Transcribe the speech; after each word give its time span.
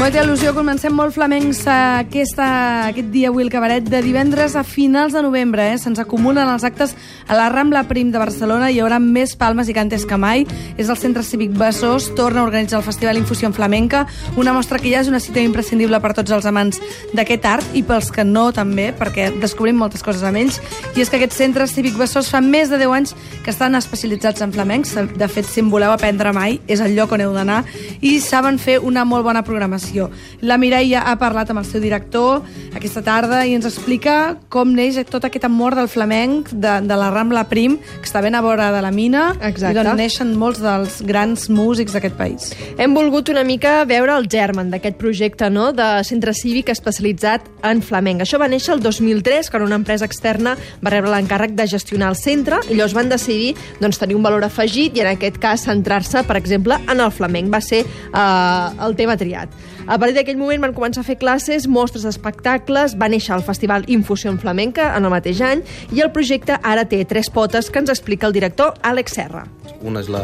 He 0.00 0.08
il·lusió, 0.16 0.54
comencem 0.56 0.94
molt 0.96 1.12
flamencs 1.12 1.58
aquesta, 1.68 2.46
aquest 2.88 3.10
dia 3.12 3.28
avui 3.28 3.44
el 3.44 3.50
cabaret 3.52 3.84
de 3.84 3.98
divendres 4.02 4.54
a 4.56 4.62
finals 4.64 5.12
de 5.12 5.20
novembre. 5.22 5.66
Eh? 5.70 5.76
Se'ns 5.78 6.00
acumulen 6.00 6.48
els 6.48 6.64
actes 6.64 6.94
a 7.28 7.36
la 7.36 7.50
Rambla 7.52 7.84
Prim 7.86 8.08
de 8.10 8.18
Barcelona. 8.18 8.70
Hi 8.72 8.80
haurà 8.80 8.96
més 8.98 9.36
palmes 9.38 9.68
i 9.68 9.76
cantes 9.76 10.06
que 10.08 10.16
mai. 10.18 10.46
És 10.80 10.88
el 10.88 10.96
Centre 10.98 11.22
Cívic 11.22 11.52
Besòs, 11.54 12.08
torna 12.18 12.40
a 12.40 12.46
organitzar 12.48 12.80
el 12.80 12.86
Festival 12.88 13.20
Infusió 13.20 13.46
en 13.46 13.54
Flamenca, 13.54 14.06
una 14.40 14.54
mostra 14.56 14.80
que 14.80 14.90
ja 14.90 15.04
és 15.04 15.10
una 15.12 15.20
cita 15.20 15.44
imprescindible 15.44 16.00
per 16.00 16.14
tots 16.16 16.32
els 16.32 16.48
amants 16.48 16.80
d'aquest 17.12 17.46
art 17.46 17.76
i 17.76 17.84
pels 17.84 18.10
que 18.10 18.24
no 18.24 18.48
també, 18.56 18.88
perquè 18.96 19.28
descobrim 19.38 19.78
moltes 19.78 20.02
coses 20.02 20.24
amb 20.24 20.40
ells. 20.40 20.58
I 20.96 21.04
és 21.04 21.12
que 21.12 21.20
aquest 21.20 21.36
Centre 21.38 21.68
Cívic 21.68 22.00
Besòs 22.00 22.32
fa 22.32 22.40
més 22.40 22.72
de 22.72 22.80
10 22.80 22.96
anys 22.96 23.14
que 23.44 23.52
estan 23.52 23.78
especialitzats 23.78 24.42
en 24.42 24.56
flamencs. 24.56 24.96
De 24.96 25.30
fet, 25.30 25.46
si 25.46 25.60
en 25.60 25.70
voleu 25.70 25.92
aprendre 25.92 26.32
mai, 26.34 26.58
és 26.66 26.80
el 26.80 26.96
lloc 26.98 27.12
on 27.14 27.22
heu 27.28 27.36
d'anar 27.36 27.62
i 28.00 28.16
saben 28.24 28.58
fer 28.58 28.80
una 28.80 29.04
molt 29.04 29.28
bona 29.28 29.44
programació 29.44 29.89
formació. 29.90 30.10
La 30.40 30.56
Mireia 30.58 31.02
ha 31.06 31.16
parlat 31.18 31.50
amb 31.50 31.60
el 31.60 31.66
seu 31.66 31.80
director 31.80 32.42
aquesta 32.74 33.02
tarda 33.02 33.42
i 33.46 33.54
ens 33.54 33.66
explica 33.66 34.36
com 34.48 34.72
neix 34.74 34.98
tot 35.10 35.24
aquest 35.24 35.44
amor 35.44 35.74
del 35.74 35.88
flamenc 35.88 36.50
de, 36.52 36.80
de 36.86 36.96
la 36.96 37.10
Rambla 37.10 37.44
Prim, 37.48 37.78
que 37.78 38.08
està 38.08 38.22
ben 38.22 38.34
a 38.34 38.42
vora 38.42 38.70
de 38.72 38.80
la 38.82 38.90
mina, 38.90 39.34
Exacte. 39.40 39.72
i 39.72 39.76
d'on 39.76 39.96
neixen 39.96 40.34
molts 40.38 40.60
dels 40.62 41.00
grans 41.06 41.48
músics 41.50 41.94
d'aquest 41.94 42.16
país. 42.16 42.50
Hem 42.78 42.94
volgut 42.94 43.30
una 43.30 43.44
mica 43.44 43.84
veure 43.84 44.16
el 44.16 44.28
germen 44.30 44.70
d'aquest 44.70 44.98
projecte 44.98 45.50
no? 45.50 45.70
de 45.72 45.88
centre 46.04 46.34
cívic 46.34 46.70
especialitzat 46.70 47.46
en 47.66 47.82
flamenc. 47.82 48.24
Això 48.24 48.40
va 48.40 48.48
néixer 48.50 48.74
el 48.76 48.82
2003, 48.84 49.50
quan 49.50 49.66
una 49.66 49.78
empresa 49.80 50.06
externa 50.08 50.56
va 50.80 50.94
rebre 50.94 51.12
l'encàrrec 51.12 51.54
de 51.58 51.68
gestionar 51.70 52.10
el 52.12 52.18
centre 52.18 52.60
i 52.68 52.76
llavors 52.76 52.96
van 52.96 53.10
decidir 53.10 53.54
doncs, 53.80 53.98
tenir 54.00 54.16
un 54.18 54.24
valor 54.24 54.44
afegit 54.46 54.96
i 54.96 55.04
en 55.04 55.12
aquest 55.14 55.38
cas 55.42 55.66
centrar-se, 55.66 56.24
per 56.26 56.38
exemple, 56.40 56.78
en 56.90 57.00
el 57.00 57.12
flamenc. 57.14 57.50
Va 57.52 57.62
ser 57.64 57.84
eh, 57.84 58.84
el 58.86 58.96
tema 58.98 59.16
triat. 59.20 59.50
A 59.90 59.96
partir 59.98 60.14
d'aquell 60.20 60.36
moment 60.38 60.62
van 60.62 60.70
començar 60.70 61.02
a 61.02 61.06
fer 61.08 61.16
classes, 61.18 61.64
mostres 61.66 62.04
d'espectacles, 62.06 62.92
va 62.94 63.08
néixer 63.10 63.32
el 63.34 63.42
Festival 63.42 63.82
Infusió 63.90 64.30
en 64.30 64.36
Flamenca 64.38 64.92
en 64.94 65.08
el 65.08 65.10
mateix 65.10 65.40
any 65.42 65.64
i 65.90 66.04
el 66.04 66.12
projecte 66.14 66.60
ara 66.62 66.84
té 66.86 67.00
tres 67.10 67.26
potes 67.34 67.72
que 67.74 67.82
ens 67.82 67.90
explica 67.90 68.28
el 68.28 68.36
director 68.36 68.76
Àlex 68.86 69.18
Serra. 69.18 69.42
Una 69.82 70.04
és 70.04 70.12
la 70.14 70.22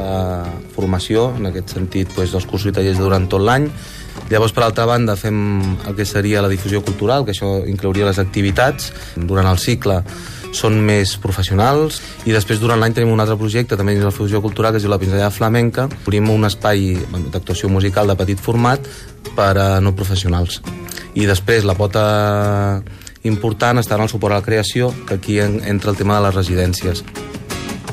formació, 0.77 1.33
en 1.41 1.51
aquest 1.51 1.75
sentit, 1.75 2.15
doncs, 2.15 2.37
dels 2.37 2.47
cursos 2.47 2.71
i 2.71 2.77
tallers 2.79 3.03
durant 3.03 3.27
tot 3.27 3.43
l'any. 3.43 3.67
Llavors, 4.31 4.55
per 4.55 4.63
altra 4.69 4.87
banda, 4.87 5.19
fem 5.19 5.43
el 5.83 5.99
que 5.99 6.07
seria 6.07 6.47
la 6.47 6.53
difusió 6.53 6.85
cultural, 6.87 7.27
que 7.27 7.35
això 7.35 7.57
inclouria 7.67 8.07
les 8.07 8.23
activitats. 8.23 8.93
Durant 9.19 9.51
el 9.51 9.59
cicle 9.59 9.99
són 10.57 10.79
més 10.85 11.17
professionals 11.21 12.01
i 12.27 12.35
després 12.35 12.61
durant 12.63 12.81
l'any 12.81 12.97
tenim 12.97 13.13
un 13.13 13.23
altre 13.23 13.37
projecte 13.39 13.77
també 13.79 13.95
dins 13.95 14.07
la 14.07 14.15
fusió 14.15 14.41
cultural 14.45 14.73
que 14.73 14.81
es 14.81 14.87
diu 14.87 14.93
la 14.93 15.01
Pinzellada 15.03 15.33
Flamenca 15.35 15.87
obrim 16.03 16.31
un 16.33 16.49
espai 16.49 16.97
d'actuació 17.33 17.71
musical 17.73 18.09
de 18.09 18.17
petit 18.19 18.41
format 18.41 18.89
per 19.37 19.53
a 19.61 19.69
no 19.85 19.95
professionals 19.97 20.63
i 21.15 21.29
després 21.29 21.69
la 21.69 21.77
pota 21.77 22.83
important 23.29 23.83
està 23.83 23.97
en 23.99 24.07
el 24.07 24.13
suport 24.13 24.33
a 24.33 24.41
la 24.41 24.47
creació 24.47 24.93
que 25.07 25.21
aquí 25.21 25.41
en, 25.43 25.61
entra 25.65 25.93
el 25.93 26.01
tema 26.01 26.19
de 26.19 26.27
les 26.29 26.37
residències 26.41 27.05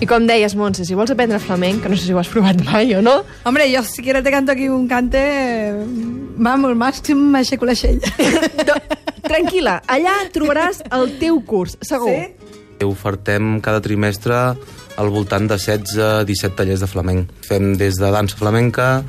I 0.02 0.08
com 0.09 0.25
deies, 0.27 0.52
Montse, 0.59 0.83
si 0.83 0.98
vols 1.00 1.14
aprendre 1.14 1.38
flamenc, 1.39 1.83
que 1.83 1.88
no 1.92 1.95
sé 1.95 2.09
si 2.09 2.16
ho 2.16 2.17
has 2.20 2.27
provat 2.27 2.59
mai 2.66 2.92
o 2.98 3.02
no, 3.05 3.22
Hombre, 3.48 3.70
yo 3.72 3.83
si 3.88 4.03
quieres 4.03 4.23
te 4.25 4.31
canto 4.31 4.52
aquí 4.52 4.67
un 4.67 4.88
cante... 4.88 5.22
Vamos, 6.33 6.73
màxim 6.75 7.22
m'aixeco 7.31 7.70
l'aixell. 7.70 8.02
tranquil·la, 9.33 9.80
allà 9.88 10.16
trobaràs 10.33 10.81
el 10.98 11.14
teu 11.22 11.39
curs, 11.48 11.77
segur. 11.86 12.11
Sí? 12.11 12.42
Ofertem 12.84 13.59
cada 13.64 13.81
trimestre 13.81 14.38
al 14.98 15.10
voltant 15.10 15.48
de 15.49 15.58
16-17 15.58 16.55
tallers 16.58 16.83
de 16.83 16.89
flamenc. 16.89 17.32
Fem 17.45 17.73
des 17.80 17.98
de 17.99 18.11
dansa 18.14 18.38
flamenca, 18.38 19.04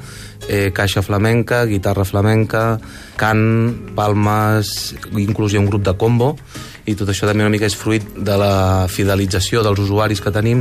eh, 0.48 0.70
caixa 0.72 1.02
flamenca, 1.02 1.64
guitarra 1.66 2.04
flamenca, 2.04 2.78
cant, 3.16 3.94
palmes, 3.96 4.94
inclús 5.12 5.52
hi 5.52 5.58
ha 5.58 5.64
un 5.64 5.68
grup 5.68 5.84
de 5.84 5.96
combo, 6.00 6.34
i 6.86 6.94
tot 6.94 7.08
això 7.08 7.28
també 7.28 7.44
una 7.44 7.52
mica 7.52 7.68
és 7.68 7.76
fruit 7.76 8.04
de 8.16 8.36
la 8.36 8.86
fidelització 8.88 9.62
dels 9.64 9.80
usuaris 9.80 10.20
que 10.20 10.32
tenim 10.32 10.60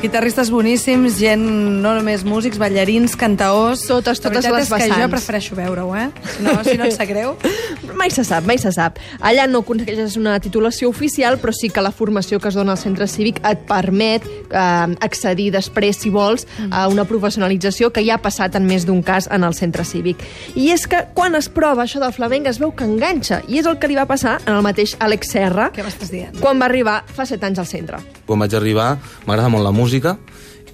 Guitarristes 0.00 0.48
boníssims, 0.54 1.16
gent, 1.18 1.42
no 1.82 1.90
només 1.96 2.22
músics, 2.22 2.54
ballarins, 2.62 3.16
cantaors... 3.18 3.80
Totes, 3.88 4.20
totes 4.22 4.44
La 4.46 4.52
veritat 4.52 4.54
les 4.54 4.68
és 4.68 4.70
que 4.70 4.86
jo 4.86 4.94
vessants. 4.94 5.10
prefereixo 5.16 5.56
veure-ho, 5.58 5.88
eh? 5.98 6.04
Si 6.36 6.44
no, 6.44 6.52
si 6.62 6.76
no 6.78 6.84
et 6.86 6.94
sap 6.94 7.08
greu. 7.10 7.32
Mai 7.98 8.12
se 8.14 8.22
sap, 8.22 8.44
mai 8.46 8.60
se 8.62 8.70
sap. 8.70 9.00
Allà 9.26 9.48
no 9.50 9.64
aconsegueixes 9.64 10.14
una 10.20 10.36
titulació 10.38 10.86
oficial, 10.92 11.34
però 11.42 11.50
sí 11.56 11.66
que 11.74 11.82
la 11.82 11.90
formació 11.90 12.38
que 12.38 12.46
es 12.46 12.54
dona 12.54 12.76
al 12.76 12.78
centre 12.78 13.08
cívic 13.10 13.40
et 13.42 13.64
permet 13.66 14.22
eh, 14.22 14.60
accedir 15.02 15.48
després, 15.56 15.98
si 15.98 16.12
vols, 16.14 16.46
a 16.70 16.84
una 16.92 17.02
professionalització 17.08 17.90
que 17.90 18.04
ja 18.06 18.20
ha 18.20 18.22
passat 18.22 18.54
en 18.54 18.68
més 18.70 18.86
d'un 18.86 19.02
cas 19.02 19.26
en 19.34 19.42
el 19.42 19.56
centre 19.58 19.82
cívic. 19.88 20.22
I 20.54 20.68
és 20.76 20.86
que 20.86 21.02
quan 21.18 21.34
es 21.34 21.50
prova 21.50 21.88
això 21.88 21.98
del 21.98 22.14
flamenc 22.14 22.46
es 22.52 22.62
veu 22.62 22.70
que 22.70 22.86
enganxa, 22.86 23.40
i 23.50 23.58
és 23.58 23.66
el 23.66 23.80
que 23.82 23.90
li 23.90 23.98
va 23.98 24.06
passar 24.06 24.36
en 24.46 24.54
el 24.54 24.62
mateix 24.62 24.94
Àlex 25.02 25.34
Serra, 25.34 25.72
Què 25.74 25.82
m'estàs 25.82 26.14
dient? 26.14 26.38
quan 26.38 26.62
va 26.62 26.70
arribar 26.70 27.00
fa 27.18 27.26
set 27.26 27.42
anys 27.50 27.58
al 27.64 27.66
centre. 27.66 27.98
quan 28.28 28.38
vaig 28.46 28.54
arribar 28.54 28.92
m'agrada 29.26 29.48
molt 29.50 29.64
la 29.66 29.72
música 29.72 29.87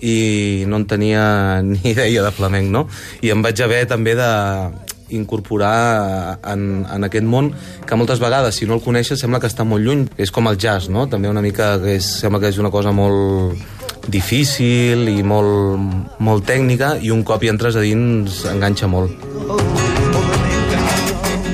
i 0.04 0.64
no 0.69 0.80
en 0.80 0.88
tenia 0.91 1.62
ni 1.66 1.80
idea 1.92 2.25
de 2.25 2.32
flamenc, 2.34 2.70
no? 2.70 2.86
I 3.22 3.32
em 3.34 3.44
vaig 3.44 3.62
haver 3.64 3.84
també 3.91 4.16
de 4.19 4.30
incorporar 5.14 6.41
en, 6.48 6.84
en 6.91 7.06
aquest 7.06 7.26
món 7.28 7.52
que 7.86 7.97
moltes 7.97 8.20
vegades, 8.22 8.56
si 8.56 8.66
no 8.66 8.78
el 8.78 8.82
coneixes, 8.84 9.20
sembla 9.20 9.41
que 9.41 9.50
està 9.50 9.66
molt 9.69 9.84
lluny. 9.84 10.06
És 10.16 10.32
com 10.34 10.48
el 10.50 10.58
jazz, 10.58 10.88
no? 10.91 11.06
També 11.12 11.30
una 11.30 11.44
mica 11.44 11.75
que 11.82 11.98
és, 11.98 12.08
sembla 12.25 12.41
que 12.42 12.50
és 12.50 12.58
una 12.58 12.72
cosa 12.75 12.92
molt 12.92 13.60
difícil 14.10 15.08
i 15.08 15.22
molt, 15.25 16.19
molt 16.20 16.44
tècnica 16.48 16.94
i 17.00 17.12
un 17.14 17.25
cop 17.25 17.44
hi 17.44 17.52
entres 17.52 17.76
a 17.76 17.84
dins 17.84 18.42
enganxa 18.50 18.91
molt. 18.91 19.33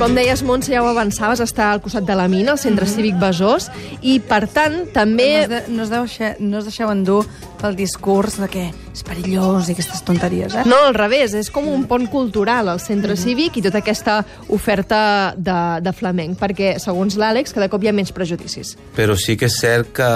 Com 0.00 0.14
deies, 0.16 0.40
Montse, 0.40 0.70
ja 0.72 0.80
ho 0.80 0.86
avançaves, 0.88 1.42
està 1.44 1.66
al 1.74 1.82
costat 1.84 2.06
de 2.08 2.14
la 2.16 2.24
mina, 2.32 2.54
el 2.54 2.58
centre 2.58 2.86
cívic 2.88 3.18
Besòs, 3.20 3.66
i 4.00 4.14
per 4.24 4.46
tant 4.48 4.86
també... 4.94 5.26
No 5.28 5.42
es, 5.42 5.50
de, 5.50 5.58
no, 5.68 5.84
es 5.84 5.92
deixeu, 5.92 6.38
no 6.40 6.62
es 6.62 6.70
deixeu 6.70 6.88
endur 6.88 7.18
pel 7.60 7.76
discurs 7.76 8.38
de 8.40 8.48
que 8.48 8.62
és 8.94 9.04
perillós 9.04 9.68
i 9.68 9.76
aquestes 9.76 10.00
tonteries, 10.08 10.56
eh? 10.56 10.64
No, 10.64 10.78
al 10.88 10.96
revés, 10.96 11.36
és 11.36 11.52
com 11.52 11.68
un 11.68 11.84
pont 11.84 12.08
cultural 12.08 12.72
al 12.72 12.80
centre 12.80 13.12
cívic 13.12 13.60
i 13.60 13.66
tota 13.68 13.84
aquesta 13.84 14.22
oferta 14.48 15.02
de, 15.36 15.60
de 15.84 15.92
flamenc, 15.92 16.40
perquè, 16.40 16.78
segons 16.80 17.20
l'Àlex, 17.20 17.52
cada 17.52 17.68
cop 17.68 17.84
hi 17.84 17.92
ha 17.92 17.96
menys 18.00 18.16
prejudicis. 18.16 18.78
Però 18.96 19.20
sí 19.20 19.36
que 19.36 19.52
és 19.52 19.60
cert 19.60 19.92
que 20.00 20.12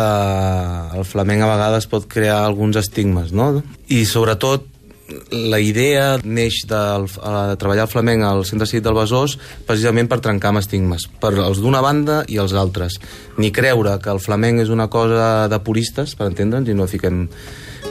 el 0.96 1.04
flamenc 1.04 1.44
a 1.44 1.56
vegades 1.58 1.92
pot 1.92 2.08
crear 2.08 2.40
alguns 2.40 2.80
estigmes, 2.80 3.36
no? 3.36 3.58
I 3.92 4.06
sobretot 4.08 4.72
la 5.30 5.60
idea 5.60 6.16
neix 6.24 6.62
de, 6.68 6.80
de 7.04 7.56
treballar 7.60 7.84
el 7.84 7.92
flamenc 7.92 8.24
al 8.24 8.44
Centre 8.48 8.68
Cívic 8.68 8.86
del 8.86 8.96
Besòs 8.96 9.36
precisament 9.68 10.08
per 10.08 10.22
trencar 10.24 10.52
amb 10.52 10.62
estigmes, 10.62 11.06
per 11.20 11.34
els 11.34 11.60
d'una 11.60 11.82
banda 11.84 12.22
i 12.28 12.40
els 12.40 12.54
altres. 12.56 12.98
Ni 13.36 13.52
creure 13.52 13.98
que 14.00 14.12
el 14.14 14.22
flamenc 14.22 14.64
és 14.64 14.72
una 14.72 14.88
cosa 14.88 15.46
de 15.52 15.60
puristes, 15.60 16.16
per 16.16 16.30
entendre'ns, 16.30 16.70
i 16.70 16.76
no 16.78 16.88
fiquem 16.88 17.26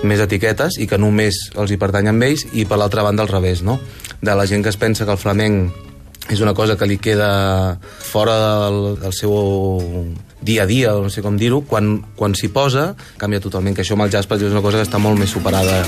més 0.04 0.24
etiquetes, 0.24 0.80
i 0.82 0.90
que 0.90 0.98
només 0.98 1.38
els 1.54 1.72
hi 1.72 1.80
pertany 1.80 2.10
amb 2.10 2.26
ells, 2.26 2.48
i 2.54 2.66
per 2.66 2.82
l'altra 2.82 3.06
banda 3.06 3.24
al 3.24 3.32
revés, 3.32 3.62
no? 3.64 3.80
De 4.24 4.36
la 4.36 4.48
gent 4.50 4.66
que 4.66 4.74
es 4.74 4.80
pensa 4.80 5.06
que 5.06 5.14
el 5.14 5.22
flamenc 5.22 5.92
és 6.32 6.40
una 6.40 6.54
cosa 6.56 6.78
que 6.80 6.88
li 6.88 6.98
queda 7.04 7.78
fora 7.84 8.36
del, 8.40 8.96
del 9.02 9.14
seu 9.14 9.34
dia 10.42 10.64
a 10.64 10.66
dia, 10.68 10.96
no 10.96 11.12
sé 11.12 11.22
com 11.24 11.38
dir-ho, 11.40 11.62
quan, 11.68 11.98
quan 12.16 12.36
s'hi 12.36 12.50
posa, 12.52 12.94
canvia 13.20 13.44
totalment, 13.44 13.76
que 13.76 13.84
això 13.84 14.00
amb 14.00 14.08
el 14.08 14.16
jazz 14.16 14.32
és 14.32 14.52
una 14.52 14.64
cosa 14.64 14.80
que 14.80 14.88
està 14.88 15.04
molt 15.04 15.20
més 15.20 15.36
superada. 15.36 15.84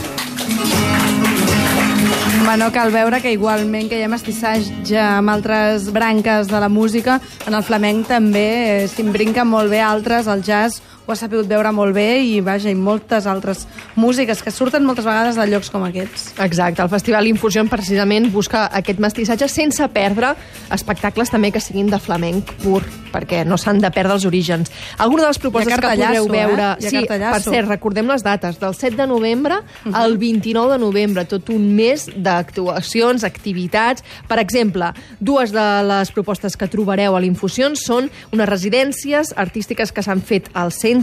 Home, 2.56 2.64
no 2.64 2.72
cal 2.72 2.88
veure 2.88 3.18
que 3.20 3.34
igualment 3.36 3.90
que 3.92 3.98
hi 4.00 4.06
ha 4.06 4.08
mestissatge 4.08 4.96
amb 4.96 5.34
altres 5.34 5.90
branques 5.92 6.48
de 6.48 6.60
la 6.64 6.70
música, 6.72 7.18
en 7.44 7.58
el 7.58 7.66
flamenc 7.68 8.08
també 8.08 8.46
eh, 8.46 8.86
s'imbrinca 8.88 9.44
molt 9.44 9.68
bé 9.74 9.82
altres, 9.84 10.30
el 10.32 10.40
jazz 10.40 10.80
ho 11.06 11.14
ha 11.14 11.18
sabut 11.18 11.46
veure 11.46 11.70
molt 11.76 11.94
bé 11.94 12.18
i 12.26 12.40
vaja, 12.42 12.72
i 12.72 12.78
moltes 12.78 13.28
altres 13.30 13.66
músiques 13.96 14.42
que 14.42 14.54
surten 14.54 14.86
moltes 14.86 15.06
vegades 15.06 15.38
de 15.38 15.46
llocs 15.52 15.70
com 15.70 15.86
aquests. 15.86 16.32
Exacte, 16.42 16.82
el 16.82 16.90
Festival 16.90 17.30
Infusion 17.30 17.70
precisament 17.70 18.32
busca 18.34 18.66
aquest 18.74 19.02
mestissatge 19.04 19.50
sense 19.52 19.86
perdre 19.94 20.34
espectacles 20.74 21.30
també 21.30 21.52
que 21.54 21.62
siguin 21.62 21.92
de 21.92 22.00
flamenc 22.02 22.56
pur, 22.64 22.82
perquè 23.14 23.44
no 23.46 23.60
s'han 23.62 23.84
de 23.84 23.92
perdre 23.94 24.18
els 24.18 24.26
orígens. 24.26 24.72
Alguna 24.98 25.28
de 25.28 25.30
les 25.30 25.42
propostes 25.44 25.78
que 25.78 25.92
podreu 25.94 26.26
eh? 26.26 26.32
veure... 26.34 26.72
Ha 26.74 26.82
sí, 26.82 27.06
per 27.06 27.42
cert, 27.44 27.70
recordem 27.70 28.10
les 28.10 28.26
dates, 28.26 28.58
del 28.60 28.74
7 28.74 28.98
de 28.98 29.08
novembre 29.08 29.62
al 29.94 30.18
29 30.18 30.74
de 30.74 30.80
novembre, 30.82 31.26
tot 31.30 31.54
un 31.54 31.70
mes 31.78 32.08
d'actuacions, 32.16 33.24
activitats. 33.28 34.02
Per 34.26 34.40
exemple, 34.42 34.90
dues 35.20 35.54
de 35.54 35.68
les 35.86 36.12
propostes 36.16 36.58
que 36.58 36.70
trobareu 36.72 37.16
a 37.16 37.22
l'Infusion 37.22 37.78
són 37.78 38.10
unes 38.34 38.50
residències 38.50 39.36
artístiques 39.38 39.94
que 39.94 40.04
s'han 40.06 40.26
fet 40.26 40.50
al 40.58 40.74
centre 40.74 40.95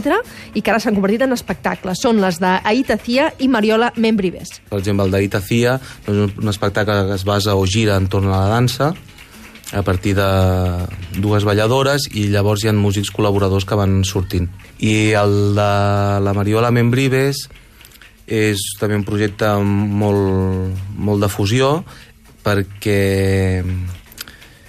i 0.53 0.61
que 0.61 0.71
ara 0.71 0.79
s'han 0.79 0.95
convertit 0.95 1.25
en 1.25 1.35
espectacles. 1.35 2.01
Són 2.01 2.21
les 2.23 2.39
d'Aita 2.41 2.97
Cia 3.01 3.29
i 3.39 3.49
Mariola 3.51 3.91
Membrives. 3.97 4.59
Per 4.69 4.79
exemple, 4.79 5.05
el 5.05 5.11
d'Aita 5.13 5.41
Cia 5.41 5.77
és 5.79 6.13
un, 6.13 6.49
espectacle 6.49 7.03
que 7.09 7.17
es 7.17 7.25
basa 7.27 7.55
o 7.55 7.65
gira 7.65 7.97
entorn 7.99 8.31
a 8.31 8.43
la 8.45 8.53
dansa, 8.53 8.93
a 9.73 9.81
partir 9.81 10.13
de 10.15 10.27
dues 11.17 11.43
balladores 11.43 12.05
i 12.13 12.27
llavors 12.29 12.63
hi 12.63 12.69
ha 12.69 12.73
músics 12.77 13.09
col·laboradors 13.09 13.65
que 13.65 13.77
van 13.79 14.03
sortint. 14.05 14.49
I 14.79 15.13
el 15.17 15.57
de 15.57 15.69
la 16.21 16.33
Mariola 16.37 16.69
Membrives 16.71 17.47
és 18.29 18.61
també 18.79 18.95
un 18.95 19.05
projecte 19.07 19.49
molt, 19.63 20.77
molt 20.95 21.25
de 21.25 21.29
fusió 21.31 21.79
perquè 22.43 23.63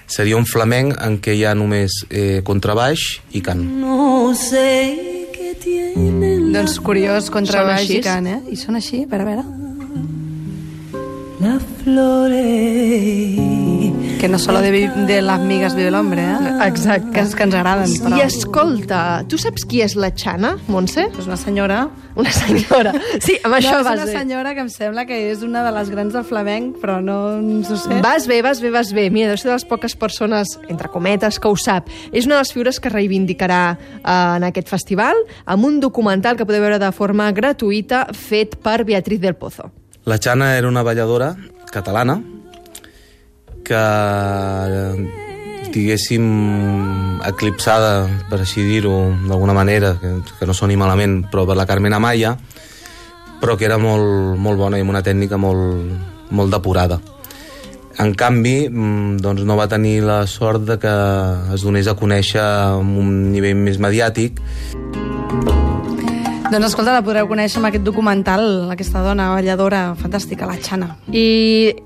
seria 0.07 0.39
un 0.39 0.47
flamenc 0.47 0.97
en 1.03 1.19
què 1.23 1.35
hi 1.35 1.45
ha 1.45 1.55
només 1.59 2.05
eh, 2.11 2.41
contrabaix 2.47 3.19
i 3.35 3.43
cant. 3.45 3.65
No 3.81 4.33
sé 4.39 5.14
Doncs 6.55 6.79
curiós, 6.85 7.31
contrabaix 7.33 7.89
i 7.89 7.99
així? 7.99 8.03
cant, 8.05 8.27
eh? 8.31 8.41
I 8.53 8.57
són 8.61 8.79
així, 8.79 9.05
per 9.11 9.23
a 9.23 9.29
veure. 9.29 9.45
Que 14.25 14.29
no 14.29 14.39
solo 14.39 14.63
de, 14.63 14.89
de 14.89 15.21
las 15.21 15.41
migas 15.41 15.75
vive 15.75 15.89
el 15.89 15.95
hombre, 15.95 16.23
eh? 16.23 16.67
Exacte. 16.67 17.11
Que, 17.13 17.21
és 17.21 17.35
que 17.37 17.45
ens 17.45 17.57
agraden, 17.59 17.91
però... 18.01 18.17
I 18.17 18.23
escolta, 18.25 19.01
tu 19.29 19.37
saps 19.37 19.67
qui 19.69 19.83
és 19.85 19.93
la 20.01 20.09
Xana, 20.17 20.55
Montse? 20.73 21.05
És 21.11 21.29
una 21.29 21.37
senyora... 21.37 21.83
Una 22.17 22.31
senyora. 22.33 22.95
Sí, 23.21 23.37
amb 23.43 23.59
això 23.59 23.75
no, 23.75 23.83
és 23.83 23.85
vas 23.91 23.99
una 23.99 24.07
bé. 24.07 24.15
senyora 24.15 24.55
que 24.55 24.65
em 24.65 24.71
sembla 24.73 25.05
que 25.05 25.19
és 25.33 25.45
una 25.45 25.67
de 25.67 25.75
les 25.77 25.93
grans 25.93 26.17
del 26.17 26.25
flamenc, 26.25 26.81
però 26.81 27.01
no 27.05 27.19
ens 27.43 27.69
ho 27.75 27.77
sé. 27.83 28.01
Vas 28.07 28.29
bé, 28.31 28.41
vas 28.47 28.65
bé, 28.65 28.73
vas 28.73 28.95
bé. 28.97 29.11
Mira, 29.13 29.35
deu 29.35 29.43
ser 29.43 29.51
de 29.51 29.59
les 29.59 29.69
poques 29.69 29.99
persones, 29.99 30.57
entre 30.73 30.89
cometes, 30.89 31.37
que 31.43 31.51
ho 31.51 31.61
sap. 31.61 31.93
És 32.09 32.25
una 32.25 32.39
de 32.39 32.47
les 32.47 32.57
figures 32.57 32.81
que 32.81 32.95
reivindicarà 32.95 33.63
eh, 33.77 34.09
en 34.09 34.49
aquest 34.49 34.73
festival 34.73 35.21
amb 35.45 35.69
un 35.69 35.81
documental 35.85 36.39
que 36.41 36.49
podeu 36.49 36.65
veure 36.65 36.81
de 36.81 36.93
forma 36.97 37.29
gratuïta 37.35 38.07
fet 38.15 38.57
per 38.63 38.85
Beatriz 38.89 39.21
del 39.21 39.37
Pozo. 39.37 39.84
La 40.05 40.19
Xana 40.19 40.59
era 40.59 40.69
una 40.69 40.83
balladora 40.83 41.35
catalana 41.73 42.21
que, 43.65 43.81
diguéssim, 45.73 46.27
eclipsada, 47.25 48.05
per 48.29 48.43
així 48.45 48.67
dir-ho, 48.69 48.93
d'alguna 49.25 49.57
manera, 49.57 49.95
que, 50.03 50.19
que 50.39 50.47
no 50.47 50.53
soni 50.53 50.77
malament, 50.77 51.23
però 51.33 51.47
per 51.49 51.57
la 51.57 51.65
Carmen 51.65 51.97
Amaya, 51.97 52.35
però 53.41 53.57
que 53.57 53.65
era 53.65 53.81
molt, 53.81 54.37
molt 54.37 54.61
bona 54.61 54.77
i 54.77 54.85
amb 54.85 54.93
una 54.93 55.03
tècnica 55.03 55.41
molt, 55.41 55.97
molt 56.37 56.53
depurada. 56.53 57.01
En 57.97 58.13
canvi, 58.13 58.69
mm, 58.69 59.19
doncs 59.25 59.49
no 59.49 59.57
va 59.57 59.71
tenir 59.73 60.03
la 60.05 60.27
sort 60.27 60.69
de 60.69 60.79
que 60.83 60.95
es 61.55 61.65
donés 61.65 61.89
a 61.89 61.97
conèixer 61.97 62.45
amb 62.45 62.99
un 63.01 63.33
nivell 63.33 63.57
més 63.57 63.81
mediàtic 63.81 64.43
Doncs 66.55 66.69
escolta, 66.69 66.93
la 66.95 67.03
podreu 67.03 67.27
conèixer 67.27 67.59
amb 67.59 67.67
aquest 67.67 67.83
documental, 67.83 68.45
aquesta 68.71 69.01
dona 69.03 69.25
balladora 69.33 69.81
fantàstica, 69.99 70.47
la 70.47 70.55
Xana. 70.63 70.87
I 71.11 71.25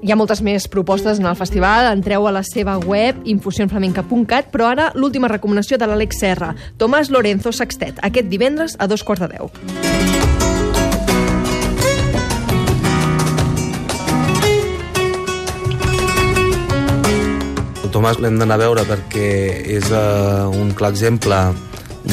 hi 0.05 0.13
ha 0.13 0.17
moltes 0.21 0.43
més 0.45 0.67
propostes 0.69 1.17
en 1.17 1.25
el 1.25 1.39
festival. 1.41 1.89
Entreu 1.89 2.27
a 2.29 2.33
la 2.37 2.43
seva 2.45 2.75
web, 2.77 3.23
infusionflamenca.cat, 3.33 4.51
però 4.53 4.67
ara 4.69 4.91
l'última 4.93 5.31
recomanació 5.33 5.79
de 5.81 5.89
l'Àlex 5.89 6.21
Serra, 6.21 6.51
Tomàs 6.77 7.09
Lorenzo 7.09 7.49
Sextet, 7.49 7.97
aquest 8.05 8.29
divendres 8.29 8.77
a 8.77 8.85
dos 8.93 9.07
quarts 9.09 9.25
de 9.25 9.31
deu. 9.39 9.49
El 17.89 17.97
Tomàs 17.97 18.21
l'hem 18.21 18.37
d'anar 18.37 18.61
a 18.61 18.65
veure 18.67 18.85
perquè 18.85 19.33
és 19.81 19.89
uh, 19.89 20.53
un 20.53 20.77
clar 20.77 20.93
exemple 20.93 21.41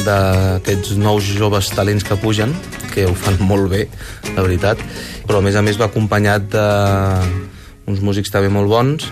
d'aquests 0.04 0.96
nous 1.00 1.30
joves 1.38 1.70
talents 1.72 2.04
que 2.04 2.18
pugen, 2.20 2.52
que 2.92 3.06
ho 3.06 3.14
fan 3.14 3.38
molt 3.50 3.70
bé, 3.72 3.86
la 4.34 4.44
veritat, 4.44 4.82
però 5.26 5.40
a 5.40 5.46
més 5.46 5.56
a 5.56 5.64
més 5.64 5.78
va 5.80 5.88
acompanyat 5.90 6.50
d'uns 6.52 8.02
músics 8.04 8.32
també 8.34 8.52
molt 8.52 8.72
bons 8.72 9.08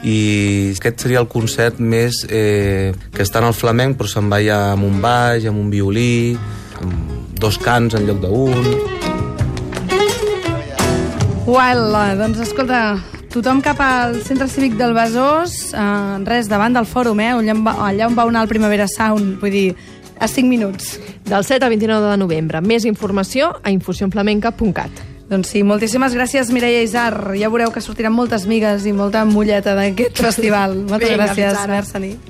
i 0.00 0.72
aquest 0.78 1.04
seria 1.04 1.20
el 1.20 1.28
concert 1.28 1.80
més 1.80 2.22
eh, 2.30 2.92
que 3.12 3.24
està 3.24 3.42
en 3.42 3.50
el 3.50 3.56
flamenc 3.56 3.98
però 4.00 4.08
se'n 4.08 4.30
va 4.32 4.40
ja 4.40 4.60
amb 4.72 4.86
un 4.88 5.00
baix, 5.02 5.44
amb 5.44 5.60
un 5.60 5.68
violí, 5.72 6.38
amb 6.80 7.36
dos 7.40 7.60
cants 7.60 7.96
en 7.96 8.08
lloc 8.08 8.22
d'un... 8.24 8.72
Uala, 11.50 12.14
doncs 12.14 12.38
escolta, 12.44 13.00
tothom 13.32 13.58
cap 13.64 13.80
al 13.82 14.20
centre 14.22 14.46
cívic 14.48 14.76
del 14.78 14.92
Besòs, 14.94 15.72
eh, 15.74 16.18
res, 16.28 16.48
davant 16.50 16.76
del 16.76 16.86
fòrum, 16.86 17.20
eh, 17.20 17.32
allà 17.34 17.56
on, 17.56 17.64
va, 17.66 17.74
allà 17.88 18.06
on 18.06 18.16
va 18.16 18.28
anar 18.28 18.44
el 18.46 18.52
Primavera 18.52 18.86
Sound, 18.88 19.40
vull 19.42 19.56
dir, 19.56 19.68
a 20.20 20.28
5 20.28 20.48
minuts. 20.48 21.00
Del 21.24 21.44
7 21.44 21.64
al 21.64 21.72
29 21.74 22.12
de 22.12 22.18
novembre. 22.20 22.60
Més 22.60 22.84
informació 22.84 23.54
a 23.64 23.72
infusionflamenca.cat. 23.72 25.06
Doncs 25.30 25.52
sí, 25.54 25.62
moltíssimes 25.62 26.14
gràcies, 26.14 26.48
Mireia 26.50 26.82
Isar. 26.82 27.12
Ja 27.38 27.48
veureu 27.48 27.70
que 27.70 27.80
sortiran 27.80 28.12
moltes 28.12 28.48
migues 28.50 28.84
i 28.90 28.92
molta 28.92 29.22
molleta 29.24 29.76
d'aquest 29.78 30.18
festival. 30.26 30.74
Moltes 30.90 31.12
Vinga, 31.14 31.28
gràcies. 31.30 31.66
Merceni. 31.70 32.16